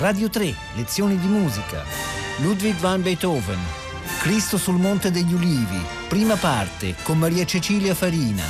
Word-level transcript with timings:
Radio 0.00 0.28
3, 0.28 0.54
lezioni 0.76 1.18
di 1.18 1.26
musica. 1.26 1.82
Ludwig 2.40 2.76
van 2.76 3.02
Beethoven. 3.02 3.58
Cristo 4.20 4.56
sul 4.56 4.76
Monte 4.76 5.10
degli 5.10 5.32
Ulivi, 5.32 5.80
prima 6.06 6.36
parte, 6.36 6.94
con 7.02 7.18
Maria 7.18 7.44
Cecilia 7.44 7.96
Farina. 7.96 8.44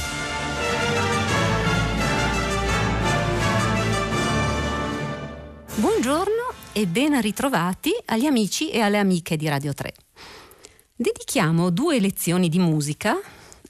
Buongiorno 5.77 6.53
e 6.73 6.87
ben 6.87 7.19
ritrovati 7.19 7.93
agli 8.05 8.27
amici 8.27 8.71
e 8.71 8.81
alle 8.81 8.99
amiche 8.99 9.39
di 9.39 9.49
Radio 9.49 9.73
3. 9.73 9.95
Dedichiamo 10.95 11.71
due 11.71 11.99
lezioni 11.99 12.51
di 12.51 12.59
musica 12.59 13.19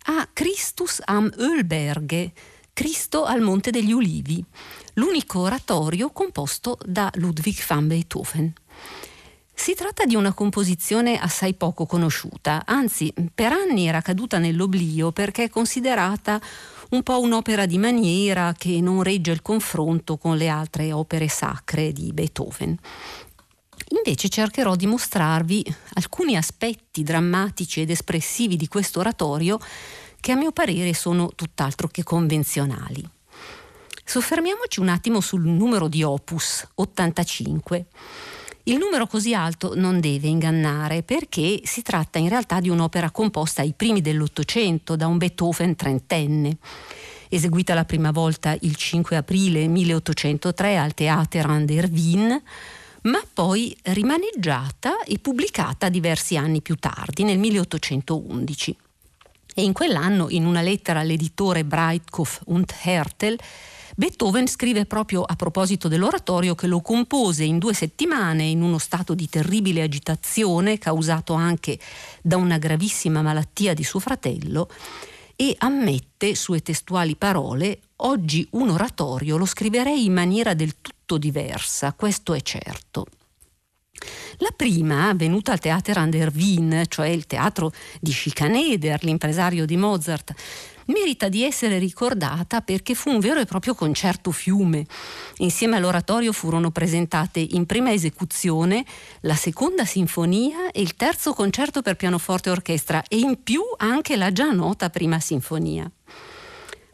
a 0.06 0.28
Christus 0.32 1.00
am 1.04 1.30
Ölberge, 1.36 2.32
Cristo 2.72 3.24
al 3.24 3.40
Monte 3.40 3.70
degli 3.70 3.92
Ulivi, 3.92 4.44
l'unico 4.98 5.40
oratorio 5.40 6.10
composto 6.10 6.76
da 6.84 7.10
Ludwig 7.14 7.64
van 7.66 7.86
Beethoven. 7.86 8.52
Si 9.54 9.74
tratta 9.74 10.04
di 10.04 10.14
una 10.14 10.32
composizione 10.32 11.18
assai 11.18 11.54
poco 11.54 11.86
conosciuta, 11.86 12.62
anzi 12.64 13.12
per 13.34 13.52
anni 13.52 13.86
era 13.86 14.02
caduta 14.02 14.38
nell'oblio 14.38 15.10
perché 15.10 15.44
è 15.44 15.50
considerata 15.50 16.40
un 16.90 17.02
po' 17.02 17.20
un'opera 17.20 17.66
di 17.66 17.78
maniera 17.78 18.54
che 18.56 18.80
non 18.80 19.02
regge 19.02 19.32
il 19.32 19.42
confronto 19.42 20.16
con 20.16 20.36
le 20.36 20.48
altre 20.48 20.92
opere 20.92 21.28
sacre 21.28 21.92
di 21.92 22.12
Beethoven. 22.12 22.76
Invece 23.90 24.28
cercherò 24.28 24.74
di 24.74 24.86
mostrarvi 24.86 25.64
alcuni 25.94 26.36
aspetti 26.36 27.02
drammatici 27.02 27.80
ed 27.80 27.90
espressivi 27.90 28.56
di 28.56 28.68
questo 28.68 29.00
oratorio 29.00 29.58
che 30.20 30.32
a 30.32 30.36
mio 30.36 30.50
parere 30.50 30.92
sono 30.92 31.30
tutt'altro 31.34 31.88
che 31.88 32.02
convenzionali. 32.02 33.17
Soffermiamoci 34.08 34.80
un 34.80 34.88
attimo 34.88 35.20
sul 35.20 35.42
numero 35.42 35.86
di 35.86 36.02
opus 36.02 36.66
85. 36.76 37.88
Il 38.62 38.78
numero 38.78 39.06
così 39.06 39.34
alto 39.34 39.74
non 39.76 40.00
deve 40.00 40.28
ingannare 40.28 41.02
perché 41.02 41.60
si 41.64 41.82
tratta 41.82 42.18
in 42.18 42.30
realtà 42.30 42.58
di 42.60 42.70
un'opera 42.70 43.10
composta 43.10 43.60
ai 43.60 43.74
primi 43.76 44.00
dell'Ottocento 44.00 44.96
da 44.96 45.06
un 45.06 45.18
Beethoven 45.18 45.76
trentenne. 45.76 46.56
Eseguita 47.28 47.74
la 47.74 47.84
prima 47.84 48.10
volta 48.10 48.56
il 48.62 48.76
5 48.76 49.14
aprile 49.14 49.66
1803 49.66 50.78
al 50.78 50.94
Theater 50.94 51.44
an 51.44 51.66
der 51.66 51.90
Wien, 51.90 52.42
ma 53.02 53.22
poi 53.30 53.76
rimaneggiata 53.82 55.02
e 55.02 55.18
pubblicata 55.18 55.90
diversi 55.90 56.38
anni 56.38 56.62
più 56.62 56.76
tardi, 56.76 57.24
nel 57.24 57.38
1811 57.38 58.76
e 59.54 59.62
in 59.62 59.72
quell'anno, 59.72 60.30
in 60.30 60.46
una 60.46 60.62
lettera 60.62 61.00
all'editore 61.00 61.64
Breitkopf 61.64 62.42
und 62.46 62.72
Hertel, 62.84 63.36
Beethoven 63.98 64.46
scrive 64.46 64.86
proprio 64.86 65.24
a 65.24 65.34
proposito 65.34 65.88
dell'oratorio 65.88 66.54
che 66.54 66.68
lo 66.68 66.80
compose 66.80 67.42
in 67.42 67.58
due 67.58 67.74
settimane 67.74 68.44
in 68.44 68.62
uno 68.62 68.78
stato 68.78 69.12
di 69.12 69.28
terribile 69.28 69.82
agitazione 69.82 70.78
causato 70.78 71.32
anche 71.32 71.80
da 72.22 72.36
una 72.36 72.58
gravissima 72.58 73.22
malattia 73.22 73.74
di 73.74 73.82
suo 73.82 73.98
fratello 73.98 74.70
e 75.34 75.52
ammette, 75.58 76.36
sue 76.36 76.62
testuali 76.62 77.16
parole, 77.16 77.80
oggi 77.96 78.46
un 78.52 78.70
oratorio 78.70 79.36
lo 79.36 79.46
scriverei 79.46 80.04
in 80.04 80.12
maniera 80.12 80.54
del 80.54 80.76
tutto 80.80 81.18
diversa, 81.18 81.92
questo 81.92 82.34
è 82.34 82.40
certo. 82.40 83.04
La 84.36 84.52
prima, 84.54 85.12
venuta 85.14 85.50
al 85.50 85.58
Theater 85.58 85.98
an 85.98 86.10
der 86.10 86.30
Wien, 86.32 86.84
cioè 86.86 87.08
il 87.08 87.26
teatro 87.26 87.72
di 88.00 88.12
Schikaneder, 88.12 89.02
l'impresario 89.02 89.66
di 89.66 89.76
Mozart, 89.76 90.34
merita 90.88 91.28
di 91.28 91.42
essere 91.42 91.78
ricordata 91.78 92.60
perché 92.60 92.94
fu 92.94 93.10
un 93.10 93.20
vero 93.20 93.40
e 93.40 93.44
proprio 93.46 93.74
concerto 93.74 94.30
fiume. 94.30 94.86
Insieme 95.38 95.76
all'oratorio 95.76 96.32
furono 96.32 96.70
presentate 96.70 97.40
in 97.40 97.66
prima 97.66 97.92
esecuzione 97.92 98.84
la 99.20 99.34
seconda 99.34 99.84
sinfonia 99.84 100.70
e 100.70 100.80
il 100.80 100.94
terzo 100.94 101.32
concerto 101.32 101.82
per 101.82 101.96
pianoforte 101.96 102.48
e 102.48 102.52
orchestra 102.52 103.02
e 103.08 103.18
in 103.18 103.42
più 103.42 103.62
anche 103.78 104.16
la 104.16 104.32
già 104.32 104.50
nota 104.50 104.90
prima 104.90 105.20
sinfonia. 105.20 105.90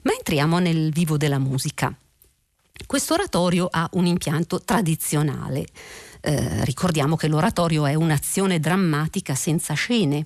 Ma 0.02 0.12
entriamo 0.12 0.58
nel 0.58 0.92
vivo 0.92 1.16
della 1.16 1.38
musica. 1.38 1.94
Questo 2.86 3.14
oratorio 3.14 3.68
ha 3.70 3.88
un 3.92 4.06
impianto 4.06 4.60
tradizionale. 4.60 5.66
Eh, 6.26 6.64
ricordiamo 6.64 7.16
che 7.16 7.28
l'oratorio 7.28 7.84
è 7.84 7.92
un'azione 7.92 8.58
drammatica 8.58 9.34
senza 9.34 9.74
scene 9.74 10.24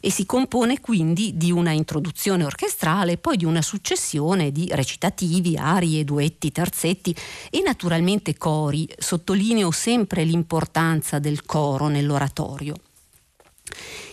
e 0.00 0.10
si 0.10 0.24
compone 0.24 0.80
quindi 0.80 1.36
di 1.36 1.52
una 1.52 1.72
introduzione 1.72 2.42
orchestrale, 2.42 3.18
poi 3.18 3.36
di 3.36 3.44
una 3.44 3.60
successione 3.60 4.50
di 4.50 4.70
recitativi, 4.72 5.58
arie, 5.58 6.04
duetti, 6.04 6.50
terzetti 6.50 7.14
e 7.50 7.60
naturalmente 7.60 8.38
cori. 8.38 8.88
Sottolineo 8.96 9.70
sempre 9.72 10.24
l'importanza 10.24 11.18
del 11.18 11.44
coro 11.44 11.88
nell'oratorio. 11.88 12.74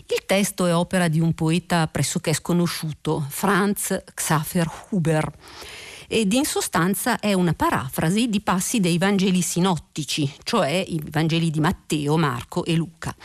Il 0.07 0.25
testo 0.25 0.65
è 0.65 0.75
opera 0.75 1.07
di 1.07 1.21
un 1.21 1.33
poeta 1.33 1.87
pressoché 1.87 2.33
sconosciuto, 2.33 3.25
Franz 3.29 4.03
Xaver 4.13 4.69
Huber 4.89 5.31
ed 6.13 6.31
in 6.31 6.45
sostanza 6.45 7.19
è 7.19 7.33
una 7.33 7.55
parafrasi 7.55 8.29
di 8.29 8.39
passi 8.39 8.79
dei 8.79 8.99
Vangeli 8.99 9.41
sinottici, 9.41 10.31
cioè 10.43 10.69
i 10.87 11.01
Vangeli 11.09 11.49
di 11.49 11.59
Matteo, 11.59 12.17
Marco 12.17 12.65
e 12.65 12.75
Luca. 12.75 13.15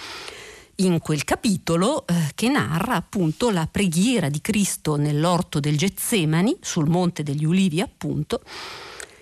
In 0.76 0.98
quel 1.00 1.22
capitolo 1.24 2.06
eh, 2.06 2.14
che 2.34 2.48
narra 2.48 2.94
appunto 2.94 3.50
la 3.50 3.68
preghiera 3.70 4.30
di 4.30 4.40
Cristo 4.40 4.96
nell'orto 4.96 5.60
del 5.60 5.76
Getsemani, 5.76 6.56
sul 6.62 6.88
Monte 6.88 7.22
degli 7.22 7.44
Ulivi 7.44 7.82
appunto, 7.82 8.40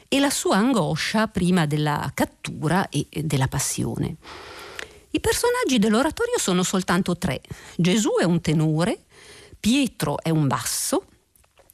e 0.06 0.20
la 0.20 0.30
sua 0.30 0.58
angoscia 0.58 1.26
prima 1.26 1.66
della 1.66 2.08
cattura 2.14 2.88
e 2.88 3.08
della 3.24 3.48
passione. 3.48 4.14
I 5.10 5.18
personaggi 5.18 5.80
dell'oratorio 5.80 6.38
sono 6.38 6.62
soltanto 6.62 7.18
tre. 7.18 7.40
Gesù 7.74 8.10
è 8.20 8.24
un 8.24 8.40
tenore, 8.40 9.06
Pietro 9.58 10.22
è 10.22 10.30
un 10.30 10.46
basso 10.46 11.06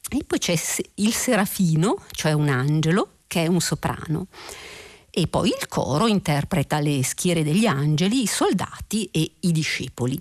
e 0.09 0.23
poi 0.25 0.39
c'è 0.39 0.55
il 0.95 1.13
serafino, 1.13 2.03
cioè 2.11 2.33
un 2.33 2.49
angelo, 2.49 3.19
che 3.27 3.43
è 3.43 3.47
un 3.47 3.61
soprano. 3.61 4.27
E 5.09 5.27
poi 5.27 5.49
il 5.49 5.67
coro 5.67 6.07
interpreta 6.07 6.79
le 6.79 7.03
schiere 7.03 7.43
degli 7.43 7.65
angeli, 7.65 8.23
i 8.23 8.27
soldati 8.27 9.09
e 9.11 9.31
i 9.41 9.51
discepoli. 9.51 10.19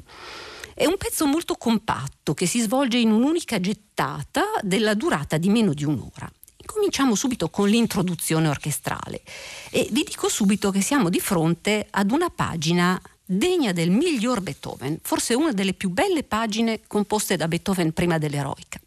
È 0.75 0.87
un 0.87 0.97
pezzo 0.97 1.27
molto 1.27 1.55
compatto 1.57 2.35
che 2.35 2.47
si 2.47 2.61
svolge 2.61 2.99
in 2.99 3.11
un'unica 3.11 3.61
gettata 3.61 4.45
della 4.63 4.95
durata 4.95 5.37
di 5.37 5.49
meno 5.49 5.75
di 5.75 5.85
un'ora. 5.85 6.31
Cominciamo 6.65 7.15
subito 7.15 7.51
con 7.51 7.69
l'introduzione 7.69 8.49
orchestrale 8.49 9.23
e 9.71 9.89
vi 9.91 10.05
dico 10.05 10.29
subito 10.29 10.71
che 10.71 10.81
siamo 10.81 11.11
di 11.11 11.21
fronte 11.21 11.87
ad 11.91 12.11
una 12.11 12.31
pagina 12.31 13.01
degna 13.25 13.73
del 13.73 13.91
miglior 13.91 14.41
Beethoven, 14.41 14.99
forse 15.03 15.35
una 15.35 15.53
delle 15.53 15.75
più 15.75 15.91
belle 15.91 16.23
pagine 16.23 16.81
composte 16.87 17.37
da 17.37 17.49
Beethoven 17.49 17.93
prima 17.93 18.19
dell'eroica. 18.19 18.81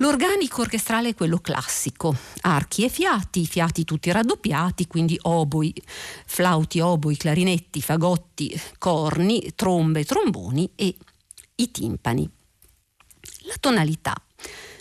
L'organico 0.00 0.62
orchestrale 0.62 1.10
è 1.10 1.14
quello 1.14 1.40
classico, 1.40 2.16
archi 2.40 2.84
e 2.84 2.88
fiati, 2.88 3.44
fiati 3.44 3.84
tutti 3.84 4.10
raddoppiati, 4.10 4.86
quindi 4.86 5.18
oboi, 5.20 5.74
flauti, 6.24 6.80
oboi, 6.80 7.18
clarinetti, 7.18 7.82
fagotti, 7.82 8.58
corni, 8.78 9.52
trombe, 9.54 10.06
tromboni 10.06 10.70
e 10.74 10.96
i 11.56 11.70
timpani. 11.70 12.28
La 13.42 13.56
tonalità 13.60 14.14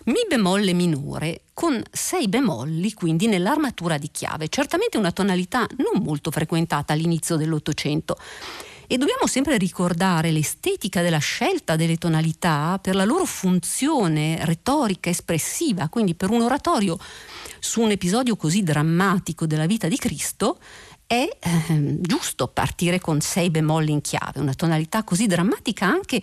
Mi 0.05 0.25
bemolle 0.27 0.71
minore 0.71 1.41
con 1.53 1.83
sei 1.91 2.29
bemolli, 2.29 2.93
quindi 2.93 3.27
nell'armatura 3.27 3.97
di 3.97 4.09
chiave, 4.11 4.47
certamente 4.47 4.97
una 4.97 5.11
tonalità 5.11 5.67
non 5.77 6.01
molto 6.01 6.31
frequentata 6.31 6.93
all'inizio 6.93 7.35
dell'Ottocento 7.35 8.17
e 8.91 8.97
dobbiamo 8.97 9.27
sempre 9.27 9.55
ricordare 9.59 10.31
l'estetica 10.31 11.03
della 11.03 11.19
scelta 11.19 11.75
delle 11.75 11.97
tonalità 11.97 12.79
per 12.81 12.95
la 12.95 13.05
loro 13.05 13.23
funzione 13.23 14.43
retorica 14.45 15.11
espressiva, 15.11 15.89
quindi 15.89 16.15
per 16.15 16.31
un 16.31 16.41
oratorio 16.41 16.97
su 17.59 17.81
un 17.81 17.91
episodio 17.91 18.35
così 18.35 18.63
drammatico 18.63 19.45
della 19.45 19.67
vita 19.67 19.87
di 19.87 19.97
Cristo 19.97 20.57
è 21.09 21.27
eh, 21.39 21.97
giusto 22.01 22.47
partire 22.49 22.99
con 22.99 23.19
sei 23.19 23.49
bemolli 23.49 23.91
in 23.91 24.01
chiave, 24.01 24.39
una 24.39 24.53
tonalità 24.53 25.03
così 25.03 25.25
drammatica 25.25 25.87
anche 25.87 26.21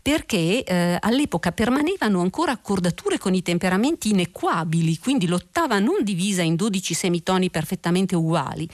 perché 0.00 0.64
eh, 0.64 0.96
all'epoca 0.98 1.52
permanevano 1.52 2.22
ancora 2.22 2.52
accordature 2.52 3.18
con 3.18 3.34
i 3.34 3.42
temperamenti 3.42 4.08
inequabili, 4.08 4.96
quindi 4.96 5.26
l'ottava 5.26 5.78
non 5.80 5.96
divisa 6.02 6.40
in 6.40 6.56
12 6.56 6.94
semitoni 6.94 7.50
perfettamente 7.50 8.16
uguali 8.16 8.66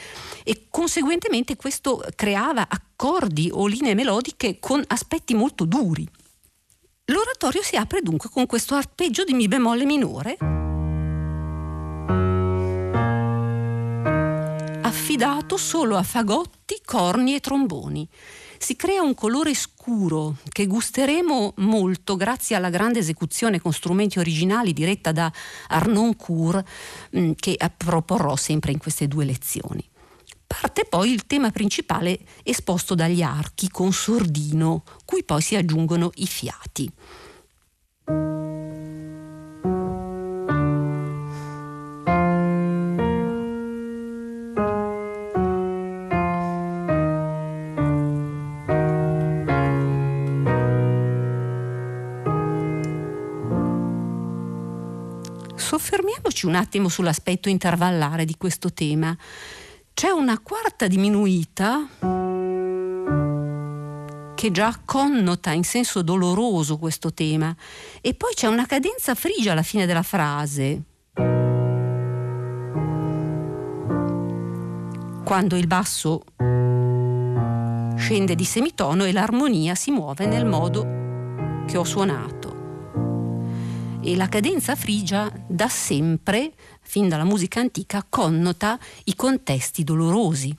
e 0.44 0.66
conseguentemente 0.70 1.56
questo 1.56 2.04
creava 2.14 2.68
accordi 2.68 3.50
o 3.52 3.66
linee 3.66 3.96
melodiche 3.96 4.60
con 4.60 4.80
aspetti 4.86 5.34
molto 5.34 5.64
duri. 5.64 6.08
L'oratorio 7.06 7.62
si 7.62 7.74
apre 7.74 8.00
dunque 8.00 8.30
con 8.30 8.46
questo 8.46 8.76
arpeggio 8.76 9.24
di 9.24 9.34
Mi 9.34 9.48
bemolle 9.48 9.84
minore 9.84 10.67
affidato 15.18 15.56
solo 15.56 15.96
a 15.96 16.04
fagotti, 16.04 16.80
corni 16.84 17.34
e 17.34 17.40
tromboni. 17.40 18.08
Si 18.56 18.76
crea 18.76 19.02
un 19.02 19.14
colore 19.14 19.52
scuro 19.52 20.36
che 20.48 20.66
gusteremo 20.66 21.54
molto 21.56 22.14
grazie 22.14 22.54
alla 22.54 22.70
grande 22.70 23.00
esecuzione 23.00 23.60
con 23.60 23.72
strumenti 23.72 24.20
originali 24.20 24.72
diretta 24.72 25.10
da 25.10 25.30
Arnon 25.68 26.14
Cour 26.14 26.62
mm, 27.16 27.32
che 27.34 27.58
proporrò 27.76 28.36
sempre 28.36 28.70
in 28.70 28.78
queste 28.78 29.08
due 29.08 29.24
lezioni. 29.24 29.84
Parte 30.46 30.84
poi 30.84 31.12
il 31.12 31.26
tema 31.26 31.50
principale 31.50 32.20
esposto 32.44 32.94
dagli 32.94 33.22
archi 33.22 33.68
con 33.68 33.92
sordino, 33.92 34.84
cui 35.04 35.24
poi 35.24 35.42
si 35.42 35.56
aggiungono 35.56 36.12
i 36.14 36.26
fiati. 36.26 36.88
Soffermiamoci 55.68 56.46
un 56.46 56.54
attimo 56.54 56.88
sull'aspetto 56.88 57.50
intervallare 57.50 58.24
di 58.24 58.36
questo 58.38 58.72
tema. 58.72 59.14
C'è 59.92 60.08
una 60.08 60.38
quarta 60.38 60.86
diminuita 60.86 61.86
che 64.34 64.50
già 64.50 64.80
connota 64.82 65.50
in 65.52 65.64
senso 65.64 66.00
doloroso 66.00 66.78
questo 66.78 67.12
tema 67.12 67.54
e 68.00 68.14
poi 68.14 68.32
c'è 68.32 68.46
una 68.46 68.64
cadenza 68.64 69.14
frigia 69.14 69.52
alla 69.52 69.62
fine 69.62 69.84
della 69.84 70.02
frase. 70.02 70.82
Quando 75.22 75.56
il 75.56 75.66
basso 75.66 76.22
scende 77.98 78.34
di 78.34 78.44
semitono 78.46 79.04
e 79.04 79.12
l'armonia 79.12 79.74
si 79.74 79.90
muove 79.90 80.24
nel 80.24 80.46
modo 80.46 81.64
che 81.66 81.76
ho 81.76 81.84
suonato 81.84 82.37
e 84.02 84.16
la 84.16 84.28
cadenza 84.28 84.76
frigia 84.76 85.32
da 85.48 85.68
sempre, 85.68 86.52
fin 86.80 87.08
dalla 87.08 87.24
musica 87.24 87.60
antica, 87.60 88.06
connota 88.08 88.78
i 89.04 89.14
contesti 89.14 89.84
dolorosi. 89.84 90.56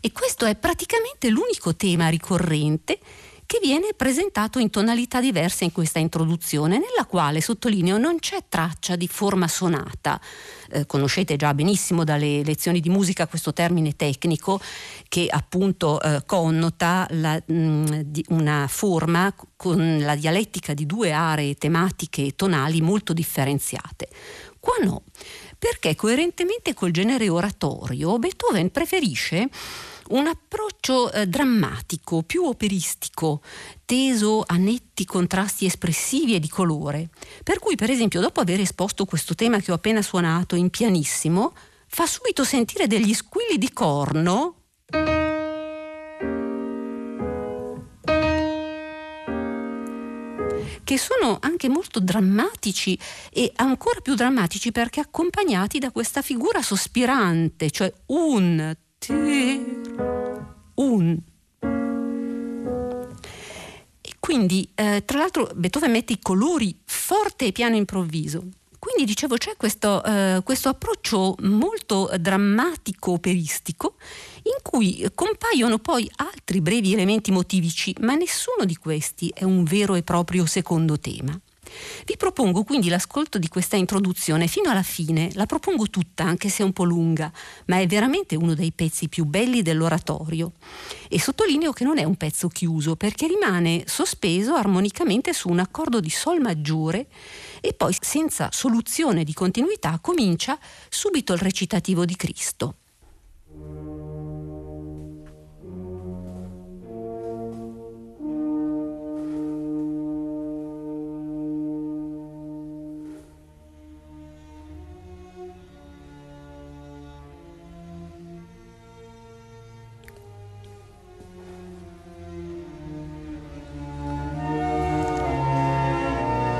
E 0.00 0.12
questo 0.12 0.44
è 0.46 0.54
praticamente 0.54 1.28
l'unico 1.30 1.74
tema 1.74 2.08
ricorrente 2.08 2.98
che 3.46 3.58
viene 3.62 3.88
presentato 3.94 4.58
in 4.58 4.70
tonalità 4.70 5.20
diverse 5.20 5.64
in 5.64 5.72
questa 5.72 5.98
introduzione, 5.98 6.78
nella 6.78 7.04
quale, 7.06 7.40
sottolineo, 7.40 7.98
non 7.98 8.18
c'è 8.18 8.44
traccia 8.48 8.96
di 8.96 9.08
forma 9.08 9.48
sonata. 9.48 10.20
Eh, 10.70 10.86
conoscete 10.86 11.36
già 11.36 11.52
benissimo 11.52 12.04
dalle 12.04 12.42
lezioni 12.44 12.80
di 12.80 12.88
musica 12.88 13.26
questo 13.26 13.52
termine 13.52 13.94
tecnico 13.94 14.60
che 15.08 15.26
appunto 15.28 16.00
eh, 16.00 16.22
connota 16.24 17.06
la, 17.10 17.40
mh, 17.44 17.54
mm, 17.54 18.00
una 18.28 18.66
forma 18.68 19.34
con 19.56 19.98
la 20.00 20.14
dialettica 20.14 20.72
di 20.72 20.86
due 20.86 21.12
aree 21.12 21.54
tematiche 21.56 22.24
e 22.24 22.34
tonali 22.34 22.80
molto 22.80 23.12
differenziate. 23.12 24.08
Qua 24.58 24.74
no, 24.82 25.02
perché 25.62 25.94
coerentemente 25.94 26.74
col 26.74 26.90
genere 26.90 27.28
oratorio 27.28 28.18
Beethoven 28.18 28.72
preferisce 28.72 29.48
un 30.08 30.26
approccio 30.26 31.12
eh, 31.12 31.28
drammatico, 31.28 32.24
più 32.24 32.42
operistico, 32.42 33.42
teso 33.84 34.42
a 34.44 34.56
netti 34.56 35.04
contrasti 35.04 35.64
espressivi 35.64 36.34
e 36.34 36.40
di 36.40 36.48
colore. 36.48 37.10
Per 37.44 37.60
cui, 37.60 37.76
per 37.76 37.90
esempio, 37.90 38.20
dopo 38.20 38.40
aver 38.40 38.58
esposto 38.58 39.04
questo 39.04 39.36
tema 39.36 39.60
che 39.60 39.70
ho 39.70 39.76
appena 39.76 40.02
suonato 40.02 40.56
in 40.56 40.68
pianissimo, 40.68 41.54
fa 41.86 42.06
subito 42.06 42.42
sentire 42.42 42.88
degli 42.88 43.14
squilli 43.14 43.56
di 43.56 43.72
corno 43.72 44.56
che 50.84 50.98
sono 50.98 51.38
anche 51.40 51.68
molto 51.68 52.00
drammatici 52.00 52.98
e 53.30 53.52
ancora 53.56 54.00
più 54.00 54.14
drammatici 54.14 54.72
perché 54.72 55.00
accompagnati 55.00 55.78
da 55.78 55.90
questa 55.90 56.22
figura 56.22 56.62
sospirante, 56.62 57.70
cioè 57.70 57.92
un 58.06 58.76
un. 60.74 61.18
E 64.00 64.10
quindi, 64.18 64.70
eh, 64.74 65.02
tra 65.04 65.18
l'altro, 65.18 65.50
Beethoven 65.54 65.90
mette 65.90 66.14
i 66.14 66.18
colori 66.20 66.78
forte 66.84 67.46
e 67.46 67.52
piano 67.52 67.76
improvviso. 67.76 68.48
Quindi 68.84 69.04
dicevo 69.04 69.36
c'è 69.36 69.56
questo, 69.56 70.02
eh, 70.02 70.40
questo 70.42 70.68
approccio 70.68 71.36
molto 71.42 72.10
drammatico 72.18 73.12
operistico 73.12 73.94
in 74.42 74.60
cui 74.60 75.08
compaiono 75.14 75.78
poi 75.78 76.10
altri 76.16 76.60
brevi 76.60 76.92
elementi 76.92 77.30
motivici, 77.30 77.94
ma 78.00 78.16
nessuno 78.16 78.64
di 78.64 78.74
questi 78.74 79.30
è 79.32 79.44
un 79.44 79.62
vero 79.62 79.94
e 79.94 80.02
proprio 80.02 80.46
secondo 80.46 80.98
tema. 80.98 81.40
Vi 82.04 82.16
propongo 82.16 82.64
quindi 82.64 82.88
l'ascolto 82.88 83.38
di 83.38 83.48
questa 83.48 83.76
introduzione 83.76 84.46
fino 84.46 84.70
alla 84.70 84.82
fine, 84.82 85.30
la 85.34 85.46
propongo 85.46 85.88
tutta 85.88 86.24
anche 86.24 86.48
se 86.48 86.62
è 86.62 86.66
un 86.66 86.72
po' 86.72 86.84
lunga, 86.84 87.32
ma 87.66 87.78
è 87.78 87.86
veramente 87.86 88.34
uno 88.34 88.54
dei 88.54 88.72
pezzi 88.72 89.08
più 89.08 89.24
belli 89.24 89.62
dell'oratorio. 89.62 90.52
E 91.08 91.20
sottolineo 91.20 91.72
che 91.72 91.84
non 91.84 91.98
è 91.98 92.04
un 92.04 92.16
pezzo 92.16 92.48
chiuso 92.48 92.96
perché 92.96 93.26
rimane 93.26 93.84
sospeso 93.86 94.54
armonicamente 94.54 95.32
su 95.32 95.48
un 95.48 95.60
accordo 95.60 96.00
di 96.00 96.10
Sol 96.10 96.40
maggiore 96.40 97.06
e 97.62 97.72
poi 97.74 97.96
senza 97.98 98.48
soluzione 98.50 99.22
di 99.22 99.32
continuità 99.32 99.98
comincia 100.02 100.58
subito 100.90 101.32
il 101.32 101.38
recitativo 101.38 102.04
di 102.04 102.16
Cristo. 102.16 102.74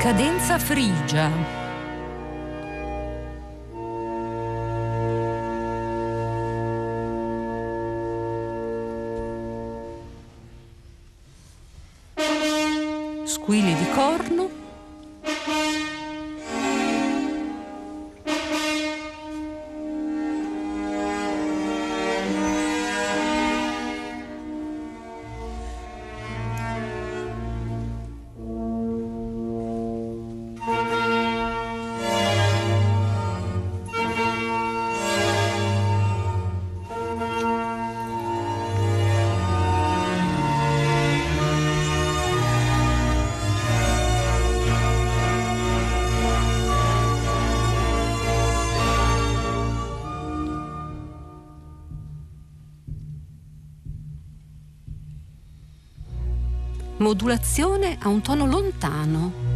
Cadenza 0.03 0.59
frigia. 0.59 1.62
Modulazione 57.03 57.99
a 58.01 58.09
un 58.09 58.23
tono 58.23 58.47
lontano. 58.47 59.52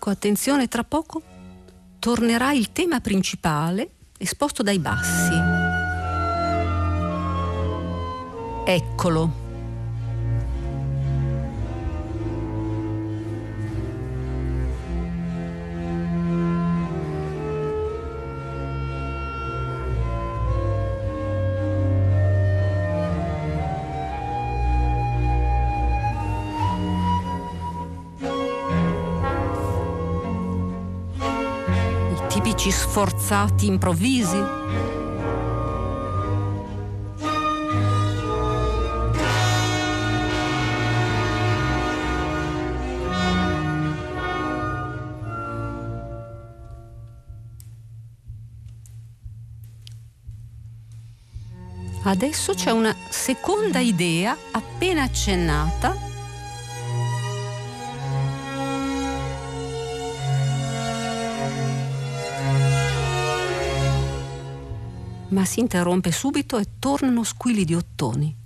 Ecco, 0.00 0.08
attenzione, 0.08 0.66
tra 0.66 0.82
poco 0.82 1.20
tornerà 1.98 2.54
il 2.54 2.72
tema 2.72 3.00
principale 3.00 3.90
esposto 4.16 4.62
dai 4.62 4.78
bassi. 4.78 5.34
Eccolo. 8.64 9.39
Tipici 32.70 32.72
sforzati 32.72 33.66
improvvisi? 33.66 34.58
Adesso 52.02 52.54
c'è 52.54 52.70
una 52.70 52.94
seconda 53.08 53.78
idea 53.78 54.36
appena 54.52 55.02
accennata 55.02 56.09
ma 65.30 65.44
si 65.44 65.60
interrompe 65.60 66.12
subito 66.12 66.58
e 66.58 66.66
tornano 66.78 67.24
squilli 67.24 67.64
di 67.64 67.74
ottoni. 67.74 68.39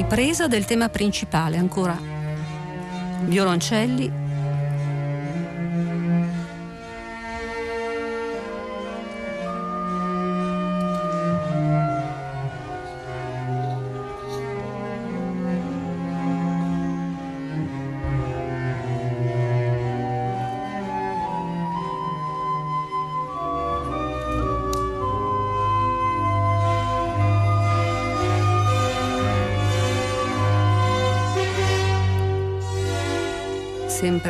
Ripresa 0.00 0.46
del 0.46 0.64
tema 0.64 0.88
principale 0.88 1.58
ancora. 1.58 1.94
Violoncelli, 3.24 4.10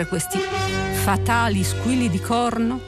sempre 0.01 0.07
questi 0.07 0.39
fatali 0.39 1.63
squilli 1.63 2.09
di 2.09 2.21
corno? 2.21 2.81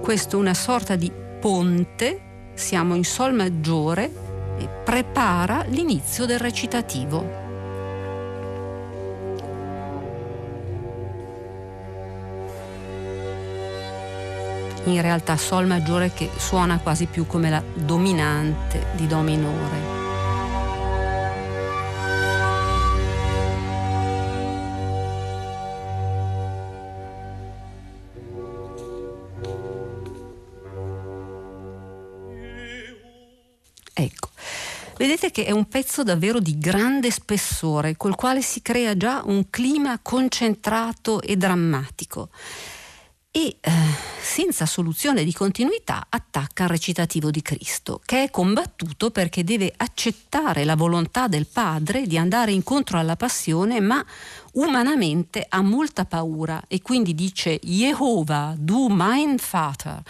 Questo 0.00 0.36
è 0.36 0.40
una 0.40 0.54
sorta 0.54 0.94
di 0.94 1.10
ponte, 1.40 2.52
siamo 2.54 2.94
in 2.94 3.04
Sol 3.04 3.34
maggiore 3.34 4.12
e 4.58 4.68
prepara 4.84 5.64
l'inizio 5.64 6.26
del 6.26 6.38
recitativo. 6.38 7.45
In 14.86 15.00
realtà 15.00 15.36
Sol 15.36 15.66
maggiore 15.66 16.12
che 16.12 16.30
suona 16.36 16.78
quasi 16.78 17.06
più 17.06 17.26
come 17.26 17.50
la 17.50 17.62
dominante 17.74 18.86
di 18.94 19.06
Do 19.06 19.20
minore. 19.20 19.94
Ecco, 33.98 34.28
vedete 34.98 35.30
che 35.30 35.46
è 35.46 35.50
un 35.50 35.68
pezzo 35.68 36.02
davvero 36.02 36.38
di 36.38 36.58
grande 36.58 37.10
spessore, 37.10 37.96
col 37.96 38.14
quale 38.14 38.42
si 38.42 38.60
crea 38.60 38.96
già 38.96 39.22
un 39.24 39.48
clima 39.48 39.98
concentrato 40.02 41.22
e 41.22 41.36
drammatico 41.36 42.28
e 43.36 43.58
eh, 43.60 43.70
senza 44.18 44.64
soluzione 44.64 45.22
di 45.22 45.34
continuità 45.34 46.06
attacca 46.08 46.62
il 46.62 46.70
recitativo 46.70 47.30
di 47.30 47.42
Cristo, 47.42 48.00
che 48.02 48.22
è 48.22 48.30
combattuto 48.30 49.10
perché 49.10 49.44
deve 49.44 49.74
accettare 49.76 50.64
la 50.64 50.74
volontà 50.74 51.28
del 51.28 51.46
Padre 51.46 52.06
di 52.06 52.16
andare 52.16 52.52
incontro 52.52 52.96
alla 52.96 53.14
passione, 53.14 53.78
ma 53.80 54.02
umanamente 54.52 55.44
ha 55.46 55.60
molta 55.60 56.06
paura 56.06 56.62
e 56.66 56.80
quindi 56.80 57.14
dice 57.14 57.60
Jehovah, 57.62 58.54
du 58.56 58.88
mein 58.88 59.36
Vater. 59.50 60.00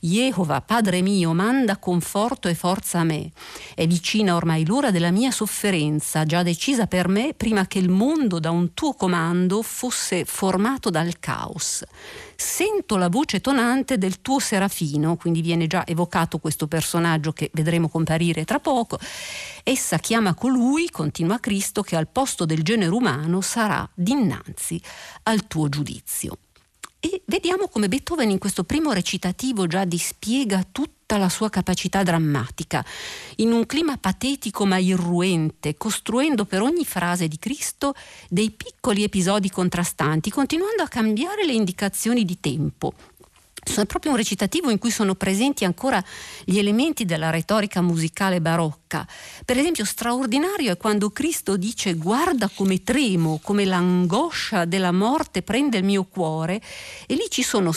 Jehova, 0.00 0.60
Padre 0.60 1.02
mio, 1.02 1.32
manda 1.32 1.76
conforto 1.76 2.48
e 2.48 2.54
forza 2.54 3.00
a 3.00 3.04
me. 3.04 3.32
È 3.74 3.86
vicina 3.86 4.36
ormai 4.36 4.64
l'ora 4.64 4.90
della 4.90 5.10
mia 5.10 5.30
sofferenza, 5.30 6.24
già 6.24 6.42
decisa 6.42 6.86
per 6.86 7.08
me 7.08 7.34
prima 7.34 7.66
che 7.66 7.78
il 7.78 7.88
mondo 7.88 8.38
da 8.38 8.50
un 8.50 8.74
tuo 8.74 8.94
comando 8.94 9.62
fosse 9.62 10.24
formato 10.24 10.90
dal 10.90 11.18
caos. 11.18 11.82
Sento 12.36 12.96
la 12.96 13.08
voce 13.08 13.40
tonante 13.40 13.98
del 13.98 14.20
tuo 14.20 14.38
serafino, 14.38 15.16
quindi 15.16 15.42
viene 15.42 15.66
già 15.66 15.84
evocato 15.84 16.38
questo 16.38 16.68
personaggio 16.68 17.32
che 17.32 17.50
vedremo 17.52 17.88
comparire 17.88 18.44
tra 18.44 18.60
poco. 18.60 18.98
Essa 19.64 19.98
chiama 19.98 20.34
colui, 20.34 20.88
continua 20.90 21.40
Cristo, 21.40 21.82
che 21.82 21.96
al 21.96 22.06
posto 22.06 22.44
del 22.44 22.62
genere 22.62 22.92
umano 22.92 23.40
sarà 23.40 23.88
dinanzi 23.92 24.80
al 25.24 25.48
tuo 25.48 25.68
giudizio. 25.68 26.38
E 27.00 27.22
vediamo 27.26 27.68
come 27.68 27.86
Beethoven 27.86 28.28
in 28.28 28.38
questo 28.38 28.64
primo 28.64 28.90
recitativo 28.92 29.68
già 29.68 29.84
dispiega 29.84 30.66
tutta 30.72 31.16
la 31.16 31.28
sua 31.28 31.48
capacità 31.48 32.02
drammatica, 32.02 32.84
in 33.36 33.52
un 33.52 33.66
clima 33.66 33.96
patetico 33.98 34.66
ma 34.66 34.78
irruente, 34.78 35.76
costruendo 35.76 36.44
per 36.44 36.60
ogni 36.60 36.84
frase 36.84 37.28
di 37.28 37.38
Cristo 37.38 37.94
dei 38.28 38.50
piccoli 38.50 39.04
episodi 39.04 39.48
contrastanti, 39.48 40.30
continuando 40.30 40.82
a 40.82 40.88
cambiare 40.88 41.46
le 41.46 41.52
indicazioni 41.52 42.24
di 42.24 42.40
tempo, 42.40 42.92
è 43.80 43.86
proprio 43.86 44.12
un 44.12 44.16
recitativo 44.16 44.70
in 44.70 44.78
cui 44.78 44.90
sono 44.90 45.14
presenti 45.14 45.64
ancora 45.64 46.02
gli 46.44 46.58
elementi 46.58 47.04
della 47.04 47.30
retorica 47.30 47.80
musicale 47.80 48.40
barocca. 48.40 49.06
Per 49.44 49.56
esempio, 49.56 49.84
straordinario 49.84 50.72
è 50.72 50.76
quando 50.76 51.10
Cristo 51.10 51.56
dice 51.56 51.94
guarda 51.94 52.50
come 52.52 52.82
tremo, 52.82 53.40
come 53.42 53.64
l'angoscia 53.64 54.64
della 54.64 54.92
morte 54.92 55.42
prende 55.42 55.78
il 55.78 55.84
mio 55.84 56.04
cuore 56.04 56.60
e 57.06 57.14
lì 57.14 57.26
ci 57.28 57.42
sono 57.42 57.72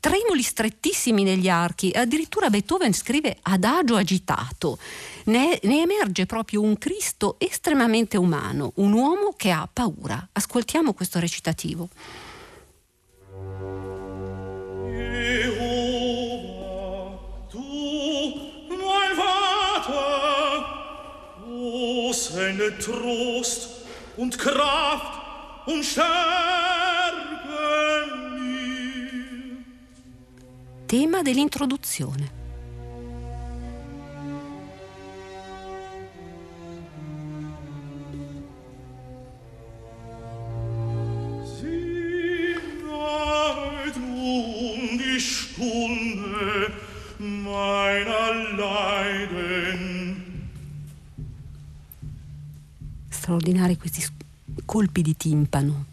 tremoli 0.00 0.42
strettissimi 0.42 1.22
negli 1.22 1.48
archi, 1.48 1.90
addirittura 1.94 2.50
Beethoven 2.50 2.92
scrive 2.92 3.38
adagio 3.42 3.96
agitato. 3.96 4.78
Ne, 5.24 5.58
ne 5.62 5.82
emerge 5.82 6.26
proprio 6.26 6.62
un 6.62 6.78
Cristo 6.78 7.36
estremamente 7.38 8.16
umano, 8.16 8.72
un 8.76 8.92
uomo 8.92 9.34
che 9.36 9.50
ha 9.50 9.68
paura. 9.70 10.26
Ascoltiamo 10.32 10.94
questo 10.94 11.18
recitativo. 11.18 11.88
Schenke 22.12 22.78
Trost 22.78 23.68
und 24.16 24.38
Kraft 24.38 25.20
und 25.66 25.84
Stärke 25.84 26.06
mir. 28.38 29.64
Tema 30.86 31.22
dell'introduzione. 31.22 32.37
Colpi 54.78 55.02
di 55.02 55.16
timpano. 55.16 55.86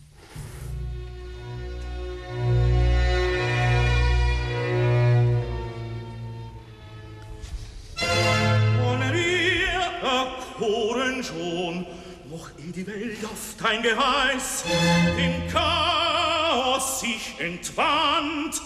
schon, 11.23 11.87
noch 12.29 12.49
in 12.59 12.71
die 12.71 12.85
Welt 12.85 13.25
auf 13.25 13.55
dein 13.57 13.81
Geheiß, 13.81 14.65
dem 15.17 15.47
Chaos 15.47 16.99
sich 16.99 17.33
entwandt, 17.39 18.61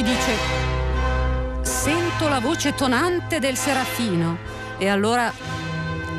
Qui 0.00 0.04
dice 0.04 0.69
sento 2.20 2.28
la 2.28 2.40
voce 2.40 2.74
tonante 2.74 3.38
del 3.38 3.56
serafino 3.56 4.36
e 4.76 4.88
allora 4.88 5.32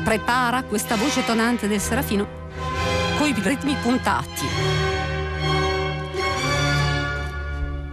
prepara 0.02 0.64
questa 0.64 0.96
voce 0.96 1.24
tonante 1.24 1.68
del 1.68 1.80
serafino 1.80 2.26
con 3.18 3.28
i 3.28 3.34
ritmi 3.36 3.76
puntati. 3.80 4.46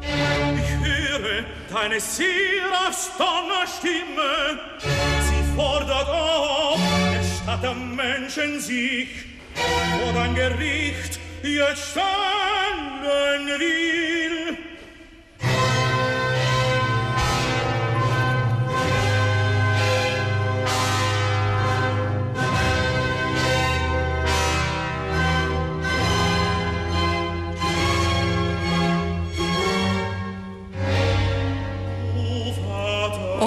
Ich 0.01 1.72
deine 1.72 2.00
Sirachs 2.00 3.12
Donnerstimme, 3.16 4.60
sie 4.80 5.44
fordert 5.56 6.10
auf, 6.10 6.80
erstatt 7.13 7.63
am 7.63 7.96
Menschen 7.96 8.60
sich, 8.60 9.10
vor 9.54 10.13
dein 10.13 10.34
Gericht 10.34 11.20
jetzt 11.44 11.92
stellen 11.92 13.60
will. 13.60 14.19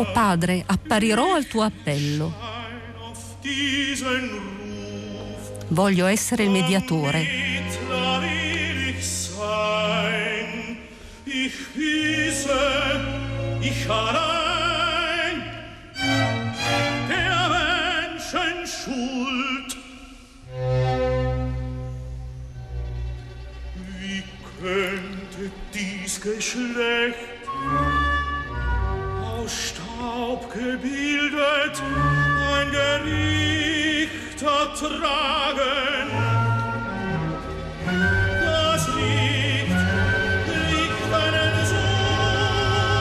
Oh 0.02 0.10
Padre, 0.10 0.64
apparirò 0.66 1.34
al 1.34 1.46
tuo 1.46 1.62
appello. 1.62 2.34
Voglio 5.68 6.06
essere 6.06 6.42
il 6.42 6.50
mediatore. 6.50 7.50
Schuld. 18.64 19.76
Wie 24.00 24.22
könnte 24.60 25.52
Geschlecht 26.20 27.31
gebildet 30.54 31.80
ein 32.52 32.70
Gericht 32.70 34.42
ertragen. 34.42 36.10
Das 37.84 38.86
Licht, 38.94 39.72
Licht 40.46 41.12
einen 41.12 41.66
Sohn 41.66 43.00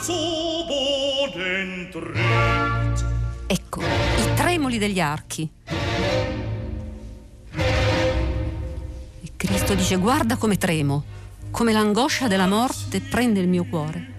zu 0.00 0.20
Boden 0.68 1.68
drückt. 1.90 3.04
Ecco, 3.46 3.80
i 3.80 4.34
tremoli 4.36 4.78
degli 4.78 5.00
archi. 5.00 5.50
E 9.22 9.30
Cristo 9.36 9.74
dice 9.74 9.96
guarda 9.96 10.36
come 10.36 10.58
tremo, 10.58 11.04
come 11.50 11.72
l'angoscia 11.72 12.28
della 12.28 12.46
morte 12.46 13.00
prende 13.00 13.40
il 13.40 13.48
mio 13.48 13.64
cuore. 13.64 14.17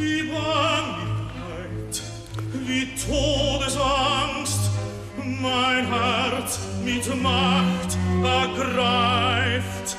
Wie 0.00 0.22
Bangigkeit, 0.22 2.02
wie 2.66 2.86
Todesangst, 2.94 4.70
mein 5.16 5.86
Herz 5.86 6.60
mit 6.84 7.04
Macht 7.20 7.96
ergreift. 8.22 9.96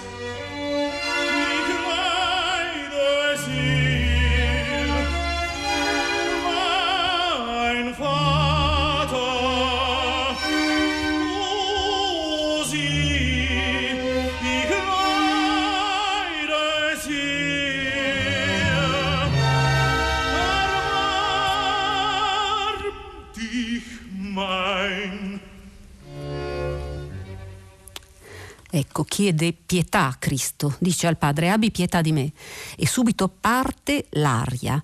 Ecco, 29.00 29.04
chiede 29.08 29.54
pietà 29.54 30.08
a 30.08 30.16
Cristo, 30.20 30.76
dice 30.80 31.08
al 31.08 31.18
Padre 31.18 31.50
abbi 31.50 31.72
pietà 31.72 32.02
di 32.02 32.12
me. 32.12 32.34
E 32.76 32.86
subito 32.86 33.30
parte 33.30 34.08
l'aria. 34.12 34.82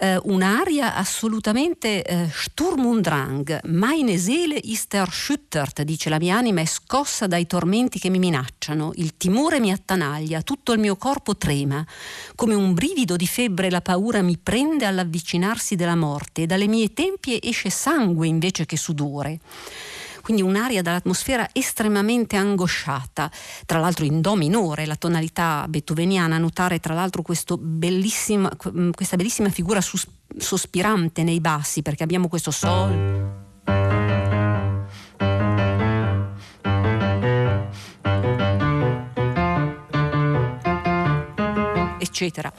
Eh, 0.00 0.18
un'aria 0.22 0.94
assolutamente 0.94 2.02
eh, 2.02 2.30
Sturm 2.32 2.86
und 2.86 3.02
Drang. 3.02 3.60
Meine 3.64 4.16
Seele 4.16 4.58
ist 4.62 4.94
erschüttert, 4.94 5.82
dice 5.82 6.08
la 6.08 6.18
mia 6.18 6.36
anima 6.36 6.62
è 6.62 6.64
scossa 6.64 7.26
dai 7.26 7.46
tormenti 7.46 7.98
che 7.98 8.08
mi 8.08 8.18
minacciano. 8.18 8.92
Il 8.94 9.18
timore 9.18 9.60
mi 9.60 9.70
attanaglia, 9.70 10.40
tutto 10.40 10.72
il 10.72 10.78
mio 10.78 10.96
corpo 10.96 11.36
trema. 11.36 11.84
Come 12.36 12.54
un 12.54 12.72
brivido 12.72 13.16
di 13.16 13.26
febbre 13.26 13.70
la 13.70 13.82
paura 13.82 14.22
mi 14.22 14.38
prende 14.38 14.86
all'avvicinarsi 14.86 15.74
della 15.74 15.96
morte 15.96 16.42
e 16.42 16.46
dalle 16.46 16.68
mie 16.68 16.94
tempie 16.94 17.38
esce 17.42 17.68
sangue 17.68 18.28
invece 18.28 18.64
che 18.64 18.78
sudore 18.78 19.40
quindi 20.28 20.44
un'aria 20.44 20.82
dall'atmosfera 20.82 21.48
estremamente 21.54 22.36
angosciata, 22.36 23.30
tra 23.64 23.78
l'altro 23.78 24.04
in 24.04 24.20
Do 24.20 24.34
minore, 24.34 24.84
la 24.84 24.96
tonalità 24.96 25.64
beethoveniana, 25.66 26.36
notare 26.36 26.80
tra 26.80 26.92
l'altro 26.92 27.22
bellissima, 27.56 28.54
questa 28.92 29.16
bellissima 29.16 29.48
figura 29.48 29.80
sus- 29.80 30.06
sospirante 30.36 31.22
nei 31.22 31.40
bassi, 31.40 31.80
perché 31.80 32.02
abbiamo 32.02 32.28
questo 32.28 32.50
Sol. 32.50 33.36
eccetera. 42.00 42.52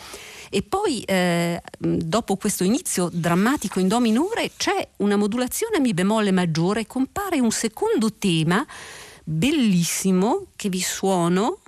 E 0.49 0.63
poi 0.63 1.01
eh, 1.01 1.62
dopo 1.77 2.35
questo 2.35 2.63
inizio 2.63 3.09
drammatico 3.12 3.79
in 3.79 3.88
Do 3.88 3.99
minore 3.99 4.51
c'è 4.57 4.88
una 4.97 5.15
modulazione 5.15 5.77
a 5.77 5.79
Mi 5.79 5.93
bemolle 5.93 6.31
maggiore, 6.31 6.88
compare 6.88 7.39
un 7.39 7.51
secondo 7.51 8.13
tema 8.13 8.65
bellissimo 9.23 10.47
che 10.55 10.69
vi 10.69 10.81
suono. 10.81 11.59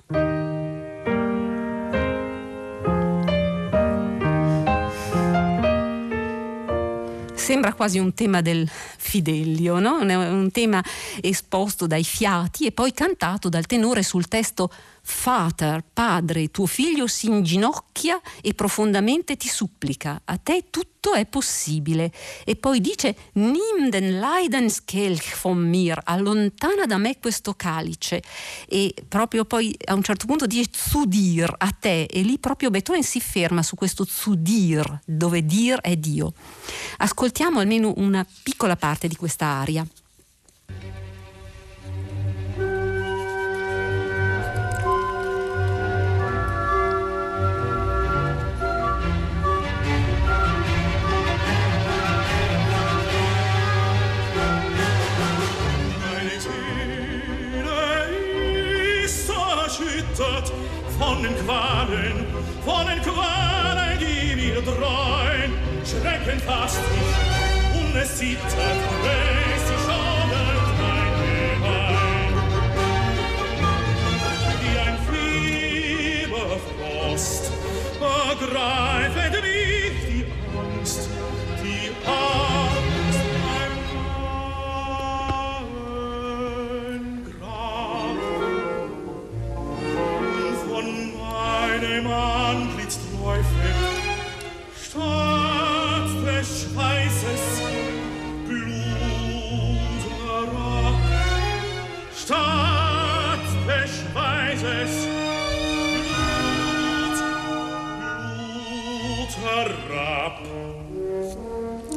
Sembra 7.34 7.74
quasi 7.74 7.98
un 7.98 8.14
tema 8.14 8.40
del 8.40 8.68
Fidelio, 8.68 9.78
no? 9.78 9.98
un 9.98 10.50
tema 10.52 10.82
esposto 11.20 11.86
dai 11.86 12.04
fiati 12.04 12.66
e 12.66 12.72
poi 12.72 12.92
cantato 12.92 13.48
dal 13.48 13.66
tenore 13.66 14.02
sul 14.02 14.26
testo 14.26 14.70
Vater, 15.04 15.84
padre, 15.92 16.50
tuo 16.52 16.66
figlio 16.66 17.08
si 17.08 17.26
inginocchia 17.26 18.20
e 18.40 18.54
profondamente 18.54 19.36
ti 19.36 19.48
supplica. 19.48 20.20
A 20.24 20.36
te 20.36 20.66
tutto 20.70 21.12
è 21.14 21.26
possibile. 21.26 22.12
E 22.44 22.54
poi 22.54 22.80
dice: 22.80 23.16
Nimm 23.32 23.88
den 23.88 24.20
Leidenskelch 24.20 25.40
von 25.40 25.58
mir, 25.58 26.00
allontana 26.04 26.86
da 26.86 26.98
me 26.98 27.18
questo 27.18 27.54
calice. 27.54 28.22
E 28.68 28.94
proprio 29.08 29.44
poi 29.44 29.76
a 29.86 29.94
un 29.94 30.02
certo 30.02 30.26
punto 30.26 30.46
dice 30.46 30.70
zu 30.72 31.04
dir, 31.04 31.52
a 31.58 31.70
te. 31.70 32.04
E 32.04 32.22
lì 32.22 32.38
proprio 32.38 32.70
Beethoven 32.70 33.02
si 33.02 33.20
ferma 33.20 33.62
su 33.64 33.74
questo 33.74 34.04
zu 34.04 34.36
dir, 34.36 35.00
dove 35.04 35.44
dir 35.44 35.80
è 35.80 35.96
Dio. 35.96 36.32
Ascoltiamo 36.98 37.58
almeno 37.58 37.92
una 37.96 38.24
piccola 38.42 38.76
parte 38.76 39.08
di 39.08 39.16
questa 39.16 39.46
aria. 39.46 39.84
Von 60.98 61.22
den 61.22 61.34
Qualen, 61.44 62.26
von 62.64 62.86
den 62.86 63.00
Qualen, 63.02 63.98
die 63.98 64.34
mir 64.36 64.62
dreuen, 64.62 65.52
schrecken 65.84 66.40
fast 66.40 66.80
mich, 66.92 67.16
und 67.80 67.96
es 67.96 68.16
zittert, 68.16 68.80
es 69.04 69.62
sie 69.68 69.78
schaudert 69.84 70.68
mein 70.80 71.12
Gebein. 71.20 72.34
Wie 74.60 74.76
ein 74.78 74.96
Fieberfrost 76.26 77.44
ergreifet 78.00 79.41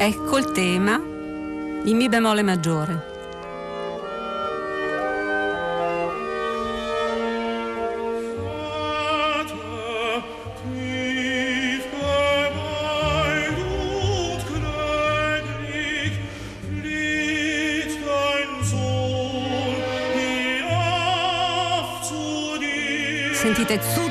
Ecco 0.08 0.38
il 0.38 0.52
tema 0.52 0.98
in 0.98 1.96
Mi 1.96 2.08
bemolle 2.08 2.44
maggiore. 2.44 3.14
Vater, 23.66 23.80
tief 23.80 24.05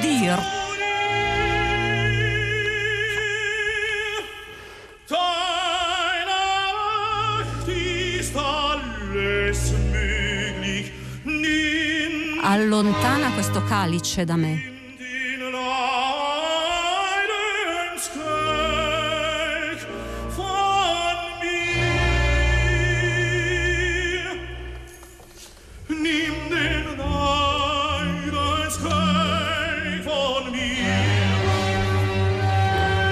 calice 13.66 14.24
da 14.24 14.36
me. 14.36 14.72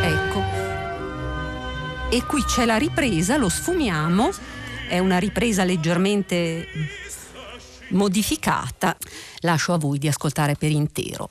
Ecco. 0.05 0.43
E 2.11 2.25
qui 2.27 2.43
c'è 2.45 2.65
la 2.65 2.77
ripresa, 2.77 3.37
lo 3.37 3.49
sfumiamo. 3.49 4.31
È 4.89 4.99
una 4.99 5.19
ripresa 5.19 5.65
leggermente 5.65 7.01
modificata. 7.93 8.97
Lascio 9.41 9.73
a 9.73 9.79
voi 9.79 9.99
di 9.99 10.09
ascoltare 10.09 10.55
per 10.55 10.71
intero. 10.71 11.31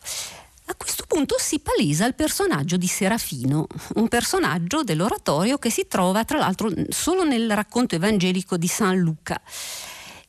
A 0.71 0.75
questo 0.75 1.03
punto 1.05 1.35
si 1.37 1.59
palesa 1.59 2.05
il 2.05 2.15
personaggio 2.15 2.77
di 2.77 2.87
Serafino, 2.87 3.67
un 3.95 4.07
personaggio 4.07 4.83
dell'oratorio 4.83 5.57
che 5.57 5.69
si 5.69 5.85
trova 5.85 6.23
tra 6.23 6.37
l'altro 6.37 6.71
solo 6.87 7.25
nel 7.25 7.53
racconto 7.53 7.95
evangelico 7.95 8.55
di 8.55 8.67
San 8.67 8.97
Luca. 8.97 9.41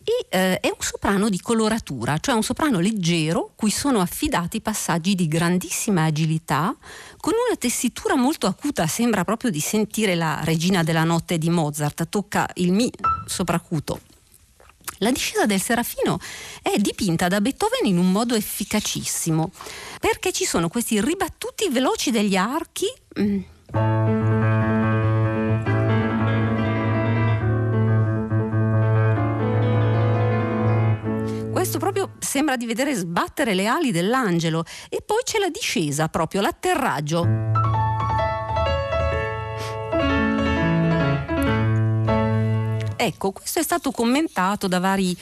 E 0.03 0.27
eh, 0.37 0.59
è 0.59 0.67
un 0.67 0.81
soprano 0.81 1.29
di 1.29 1.41
coloratura, 1.41 2.19
cioè 2.19 2.35
un 2.35 2.43
soprano 2.43 2.81
leggero 2.81 3.53
cui 3.55 3.71
sono 3.71 4.01
affidati 4.01 4.61
passaggi 4.61 5.15
di 5.15 5.29
grandissima 5.29 6.03
agilità, 6.05 6.75
con 7.19 7.35
una 7.47 7.57
tessitura 7.57 8.17
molto 8.17 8.49
acuta, 8.49 8.89
sembra 8.89 9.23
proprio 9.23 9.53
di 9.53 9.61
sentire 9.61 10.17
la 10.17 10.41
regina 10.43 10.83
della 10.83 11.05
notte 11.05 11.39
di 11.39 11.51
Mozart, 11.51 12.09
tocca 12.09 12.51
il 12.55 12.73
mi 12.73 12.91
sopracuto. 13.27 14.01
La 15.03 15.11
discesa 15.11 15.47
del 15.47 15.61
Serafino 15.61 16.21
è 16.63 16.79
dipinta 16.79 17.27
da 17.27 17.41
Beethoven 17.41 17.87
in 17.87 17.99
un 17.99 18.13
modo 18.13 18.37
efficacissimo, 18.37 19.51
perché 19.99 20.31
ci 20.31 20.45
sono 20.45 20.69
questi 20.69 21.01
ribattuti 21.01 21.69
veloci 21.71 22.13
degli 22.13 22.37
archi. 22.37 22.87
mm, 23.19 23.41
Questo 31.51 31.79
proprio 31.79 32.13
sembra 32.21 32.57
di 32.57 32.67
vedere 32.67 32.95
sbattere 32.95 33.55
le 33.55 33.67
ali 33.67 33.91
dell'angelo 33.91 34.65
e 34.89 35.03
poi 35.05 35.23
c'è 35.25 35.39
la 35.39 35.49
discesa, 35.49 36.09
proprio 36.09 36.41
l'atterraggio. 36.41 37.62
Ecco, 43.05 43.33
questo 43.33 43.59
è 43.59 43.65
stato 43.65 43.91
commentato 43.91 44.69
da 44.69 44.79
vari 44.79 45.17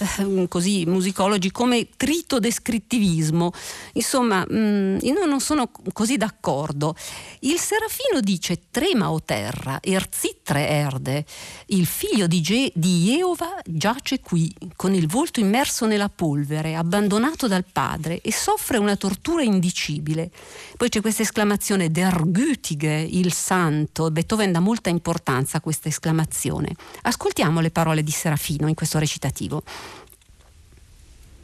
così, 0.48 0.84
musicologi 0.86 1.50
come 1.50 1.88
tritodescrittivismo. 1.96 3.52
Insomma, 3.94 4.44
mh, 4.46 4.98
io 5.02 5.26
non 5.26 5.40
sono 5.40 5.70
così 5.92 6.16
d'accordo. 6.16 6.94
Il 7.40 7.58
Serafino 7.58 8.20
dice 8.20 8.62
trema 8.70 9.10
o 9.10 9.22
terra, 9.22 9.78
erzitre 9.80 10.68
erde, 10.68 11.24
il 11.66 11.86
figlio 11.86 12.26
di, 12.26 12.40
Ge- 12.40 12.72
di 12.74 13.04
Jeova 13.04 13.60
giace 13.64 14.20
qui, 14.20 14.52
con 14.76 14.94
il 14.94 15.06
volto 15.06 15.40
immerso 15.40 15.86
nella 15.86 16.08
polvere, 16.08 16.74
abbandonato 16.74 17.46
dal 17.46 17.64
padre 17.70 18.20
e 18.20 18.32
soffre 18.32 18.78
una 18.78 18.96
tortura 18.96 19.42
indicibile. 19.42 20.30
Poi 20.76 20.88
c'è 20.88 21.00
questa 21.00 21.22
esclamazione 21.22 21.90
der 21.90 22.22
Gütige, 22.26 23.06
il 23.10 23.32
santo, 23.32 24.10
Beethoven 24.10 24.52
dà 24.52 24.60
molta 24.60 24.88
importanza 24.88 25.58
a 25.58 25.60
questa 25.60 25.88
esclamazione. 25.88 26.74
Ascoltiamo 27.02 27.60
le 27.60 27.70
parole 27.70 28.02
di 28.02 28.10
Serafino 28.10 28.68
in 28.68 28.74
questo 28.74 28.98
recitativo. 28.98 29.62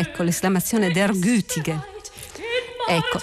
Ecco 0.00 0.22
l'esclamazione 0.22 0.90
der 0.92 1.12
Gütige. 1.12 1.78
Ecco. 2.88 3.18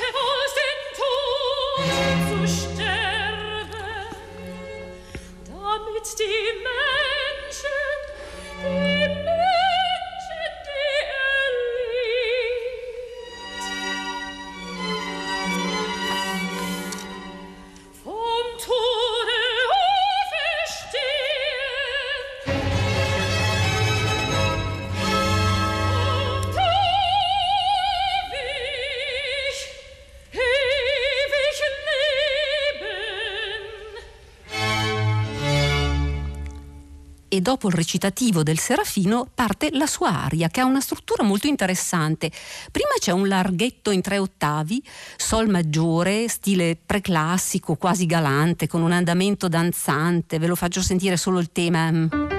Dopo 37.48 37.70
il 37.70 37.76
recitativo 37.76 38.44
del 38.44 38.60
Serafino 38.60 39.26
parte 39.34 39.70
la 39.72 39.88
sua 39.88 40.10
aria 40.26 40.50
che 40.50 40.60
ha 40.60 40.66
una 40.66 40.82
struttura 40.82 41.24
molto 41.24 41.48
interessante. 41.48 42.30
Prima 42.72 42.90
c'è 43.00 43.14
un 43.14 43.26
larghetto 43.30 43.90
in 43.92 44.02
tre 44.02 44.18
ottavi, 44.18 44.84
sol 45.16 45.48
maggiore, 45.48 46.28
stile 46.28 46.76
preclassico, 46.76 47.76
quasi 47.76 48.06
galante, 48.06 48.68
con 48.68 48.82
un 48.82 48.92
andamento 48.92 49.48
danzante, 49.48 50.40
ve 50.40 50.48
lo 50.48 50.56
faccio 50.56 50.82
sentire 50.82 51.16
solo 51.16 51.40
il 51.40 51.50
tema. 51.54 52.36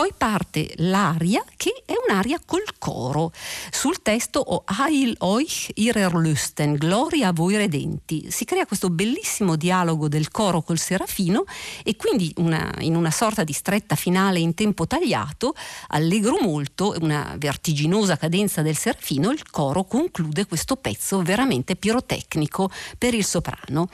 poi 0.00 0.14
parte 0.16 0.72
l'aria 0.76 1.44
che 1.58 1.82
un'aria 2.10 2.40
col 2.44 2.64
coro. 2.78 3.32
Sul 3.70 4.02
testo 4.02 4.40
o 4.40 4.64
Heil 4.66 5.16
euch 5.20 5.70
ihrer 5.74 6.12
Lüsten, 6.14 6.74
gloria 6.74 7.28
a 7.28 7.32
voi 7.32 7.56
redenti. 7.56 8.26
Si 8.30 8.44
crea 8.44 8.66
questo 8.66 8.90
bellissimo 8.90 9.56
dialogo 9.56 10.08
del 10.08 10.30
coro 10.30 10.62
col 10.62 10.78
serafino 10.78 11.44
e 11.84 11.94
quindi 11.96 12.32
una, 12.38 12.72
in 12.80 12.96
una 12.96 13.12
sorta 13.12 13.44
di 13.44 13.52
stretta 13.52 13.94
finale 13.94 14.40
in 14.40 14.54
tempo 14.54 14.86
tagliato, 14.86 15.54
allegro 15.88 16.38
molto, 16.40 16.96
una 17.00 17.34
vertiginosa 17.38 18.16
cadenza 18.16 18.62
del 18.62 18.76
serafino, 18.76 19.30
il 19.30 19.48
coro 19.48 19.84
conclude 19.84 20.46
questo 20.46 20.76
pezzo 20.76 21.22
veramente 21.22 21.76
pirotecnico 21.76 22.70
per 22.98 23.14
il 23.14 23.24
soprano. 23.24 23.88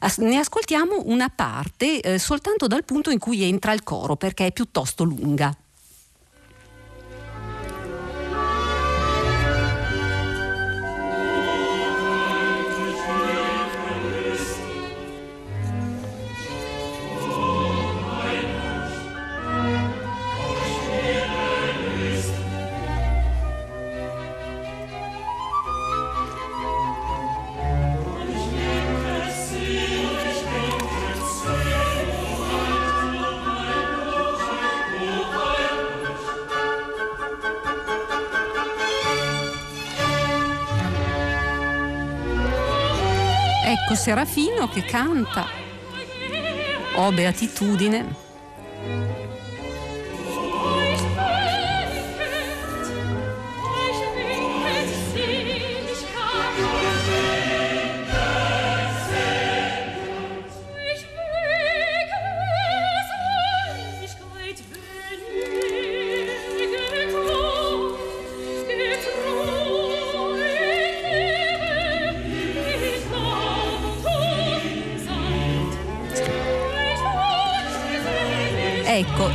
As- 0.00 0.18
ne 0.18 0.36
ascoltiamo 0.36 1.02
una 1.06 1.30
parte 1.30 2.00
eh, 2.00 2.18
soltanto 2.18 2.66
dal 2.66 2.84
punto 2.84 3.10
in 3.10 3.18
cui 3.18 3.42
entra 3.42 3.72
il 3.72 3.82
coro 3.82 4.16
perché 4.16 4.46
è 4.46 4.52
piuttosto 4.52 5.04
lunga. 5.04 5.56
Serafino 44.02 44.66
che 44.66 44.82
canta. 44.82 45.46
Oh 46.96 47.12
beatitudine. 47.12 48.12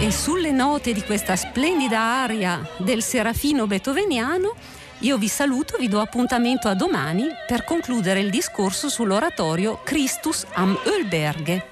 E 0.07 0.11
sulle 0.11 0.51
note 0.51 0.93
di 0.93 1.03
questa 1.03 1.35
splendida 1.35 1.99
aria 1.99 2.65
del 2.77 3.03
serafino 3.03 3.67
beethoveniano, 3.67 4.55
io 4.99 5.17
vi 5.17 5.27
saluto, 5.27 5.75
vi 5.77 5.89
do 5.89 5.99
appuntamento 5.99 6.69
a 6.69 6.75
domani 6.75 7.25
per 7.45 7.65
concludere 7.65 8.21
il 8.21 8.29
discorso 8.29 8.87
sull'oratorio 8.87 9.81
Christus 9.83 10.45
am 10.53 10.79
Ölberge. 10.85 11.67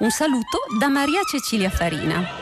Un 0.00 0.10
saluto 0.10 0.58
da 0.78 0.88
Maria 0.88 1.22
Cecilia 1.22 1.70
Farina. 1.70 2.41